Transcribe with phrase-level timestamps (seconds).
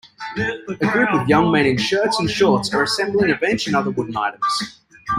[0.67, 3.91] A group of young men in shirts and shorts are assembling a bench and other
[3.91, 4.81] wooden items.